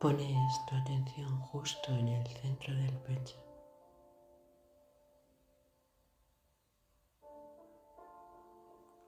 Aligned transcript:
Pones 0.00 0.64
tu 0.64 0.76
atención 0.76 1.38
justo 1.42 1.92
en 1.92 2.08
el 2.08 2.26
centro 2.26 2.74
del 2.74 2.96
pecho. 3.00 3.36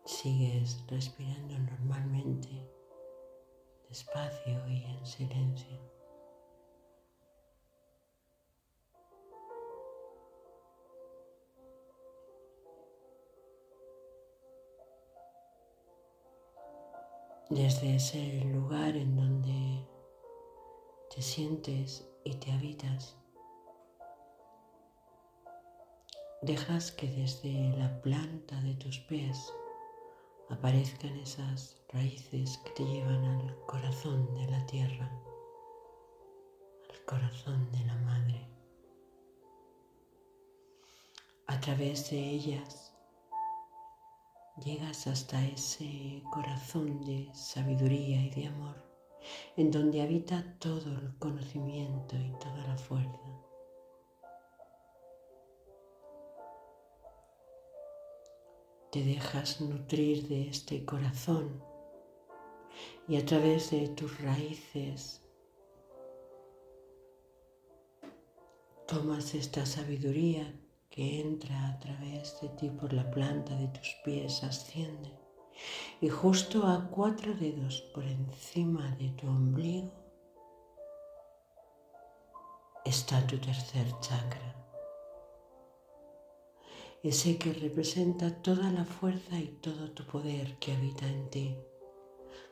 Sigues 0.05 0.85
respirando 0.89 1.59
normalmente, 1.61 2.51
despacio 3.89 4.69
y 4.69 4.85
en 4.85 5.07
silencio. 5.07 5.81
Desde 17.49 17.97
ese 17.97 18.45
lugar 18.45 18.95
en 18.95 19.17
donde 19.17 19.92
te 21.15 21.21
sientes 21.21 22.09
y 22.25 22.35
te 22.37 22.51
habitas. 22.53 23.17
Dejas 26.41 26.91
que 26.91 27.07
desde 27.07 27.53
la 27.77 28.01
planta 28.01 28.59
de 28.63 28.75
tus 28.75 28.99
pies 29.01 29.53
aparezcan 30.49 31.15
esas 31.19 31.83
raíces 31.91 32.59
que 32.65 32.71
te 32.71 32.85
llevan 32.85 33.25
al 33.25 33.57
corazón 33.67 34.35
de 34.35 34.47
la 34.51 34.65
tierra, 34.67 35.11
al 36.91 37.05
corazón 37.05 37.71
de 37.73 37.85
la 37.85 37.97
madre. 37.97 38.49
A 41.47 41.61
través 41.61 42.11
de 42.11 42.19
ellas 42.19 42.95
llegas 44.65 45.07
hasta 45.07 45.45
ese 45.45 46.23
corazón 46.33 47.05
de 47.05 47.29
sabiduría 47.35 48.23
y 48.23 48.31
de 48.31 48.47
amor 48.47 48.92
en 49.57 49.71
donde 49.71 50.03
habita 50.03 50.57
todo 50.59 50.91
el 50.99 51.17
conocimiento 51.19 52.17
y 52.17 52.33
toda 52.39 52.67
la 52.67 52.77
fuerza. 52.77 53.19
Te 58.91 59.03
dejas 59.03 59.61
nutrir 59.61 60.29
de 60.29 60.49
este 60.49 60.85
corazón 60.85 61.63
y 63.09 63.17
a 63.17 63.25
través 63.25 63.71
de 63.71 63.89
tus 63.89 64.21
raíces 64.21 65.23
tomas 68.87 69.35
esta 69.35 69.65
sabiduría 69.65 70.55
que 70.91 71.21
entra 71.21 71.69
a 71.69 71.79
través 71.79 72.39
de 72.43 72.51
ti 72.51 72.69
por 72.69 72.93
la 72.93 73.11
planta 73.11 73.57
de 73.57 73.69
tus 73.69 73.97
pies, 74.05 74.45
asciende 74.45 75.22
y 76.01 76.09
justo 76.09 76.67
a 76.67 76.89
cuatro 76.91 77.35
dedos 77.35 77.81
por 77.95 78.05
encima 78.05 78.97
de 78.97 79.11
tu 79.11 79.29
ombligo 79.29 79.93
está 82.85 83.25
tu 83.27 83.39
tercer 83.39 83.87
chakra. 84.01 84.57
Ese 87.03 87.37
que 87.39 87.53
representa 87.53 88.43
toda 88.43 88.71
la 88.71 88.85
fuerza 88.85 89.39
y 89.39 89.49
todo 89.61 89.91
tu 89.91 90.05
poder 90.05 90.57
que 90.59 90.73
habita 90.73 91.09
en 91.09 91.31
ti. 91.31 91.57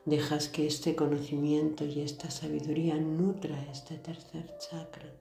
Dejas 0.04 0.48
que 0.48 0.66
este 0.66 0.96
conocimiento 0.96 1.84
y 1.84 2.00
esta 2.00 2.30
sabiduría 2.30 2.96
nutra 2.96 3.60
este 3.70 3.98
tercer 3.98 4.56
chakra. 4.58 5.12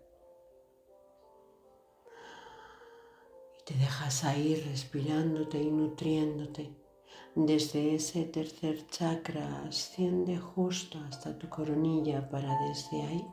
Y 3.59 3.63
te 3.65 3.73
dejas 3.75 4.23
ahí 4.23 4.55
respirándote 4.55 5.61
y 5.61 5.71
nutriéndote 5.71 6.88
desde 7.35 7.95
ese 7.95 8.25
tercer 8.25 8.87
chakra 8.87 9.63
asciende 9.67 10.37
justo 10.37 10.99
hasta 11.07 11.37
tu 11.37 11.47
coronilla 11.47 12.29
para 12.29 12.53
desde 12.67 13.01
ahí 13.03 13.25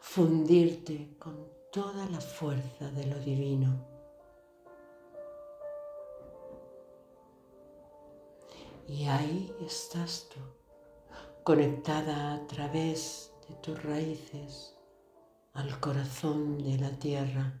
fundirte 0.00 1.16
con 1.18 1.48
toda 1.72 2.06
la 2.06 2.20
fuerza 2.20 2.90
de 2.90 3.06
lo 3.06 3.18
divino. 3.20 3.86
Y 8.86 9.04
ahí 9.04 9.52
estás 9.60 10.28
tú, 10.32 10.40
conectada 11.44 12.34
a 12.34 12.46
través 12.46 13.34
de 13.48 13.54
tus 13.56 13.82
raíces 13.82 14.74
al 15.52 15.78
corazón 15.78 16.58
de 16.58 16.78
la 16.78 16.90
tierra 16.98 17.60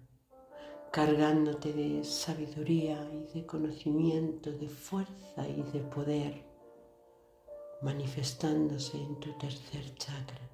cargándote 0.90 1.72
de 1.72 2.02
sabiduría 2.04 2.98
y 3.12 3.38
de 3.38 3.46
conocimiento, 3.46 4.50
de 4.50 4.68
fuerza 4.68 5.46
y 5.46 5.62
de 5.62 5.80
poder, 5.80 6.44
manifestándose 7.82 8.96
en 8.96 9.20
tu 9.20 9.36
tercer 9.38 9.94
chakra. 9.96 10.50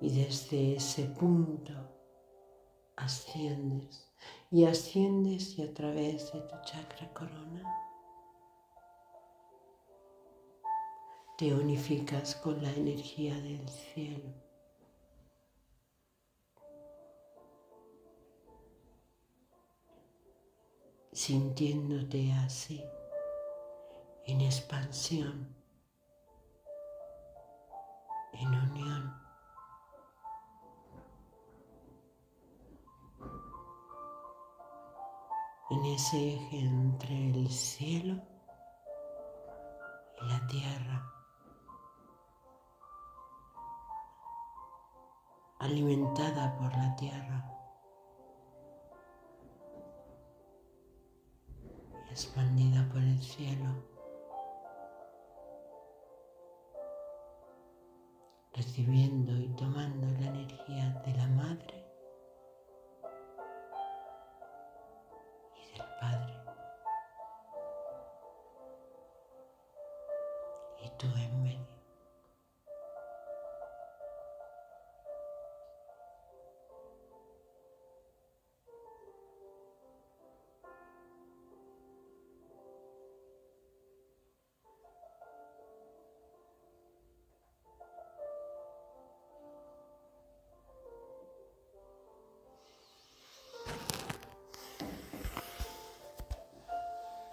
Y 0.00 0.24
desde 0.24 0.76
ese 0.76 1.04
punto 1.04 1.74
asciendes 2.96 4.10
y 4.50 4.64
asciendes 4.64 5.58
y 5.58 5.62
a 5.62 5.74
través 5.74 6.32
de 6.32 6.40
tu 6.40 6.56
chakra 6.64 7.12
corona 7.12 7.62
te 11.36 11.54
unificas 11.54 12.34
con 12.36 12.62
la 12.62 12.70
energía 12.72 13.34
del 13.34 13.68
cielo 13.68 14.49
sintiéndote 21.12 22.32
así, 22.32 22.84
en 24.26 24.40
expansión, 24.40 25.54
en 28.32 28.48
unión. 28.48 29.20
en 35.70 35.84
ese 35.84 36.34
eje 36.34 36.58
entre 36.58 37.30
el 37.30 37.48
cielo 37.48 38.20
y 40.20 40.28
la 40.28 40.46
tierra, 40.48 41.12
alimentada 45.60 46.56
por 46.56 46.76
la 46.76 46.96
tierra. 46.96 47.59
Expandida 52.10 52.88
por 52.88 53.02
el 53.02 53.22
cielo, 53.22 53.84
recibiendo 58.52 59.36
y 59.38 59.48
tomando 59.56 60.06
la 60.18 60.26
energía 60.26 61.02